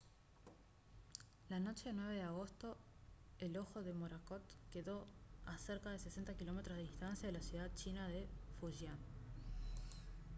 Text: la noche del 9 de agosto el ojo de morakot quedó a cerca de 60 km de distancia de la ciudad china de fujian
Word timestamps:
la 1.51 1.59
noche 1.59 1.83
del 1.89 1.95
9 1.95 2.15
de 2.15 2.23
agosto 2.23 2.75
el 3.37 3.55
ojo 3.55 3.83
de 3.83 3.93
morakot 3.93 4.41
quedó 4.71 5.05
a 5.45 5.59
cerca 5.59 5.91
de 5.91 5.99
60 5.99 6.33
km 6.37 6.69
de 6.73 6.81
distancia 6.81 7.27
de 7.27 7.33
la 7.33 7.43
ciudad 7.43 7.69
china 7.75 8.07
de 8.07 8.27
fujian 8.59 8.97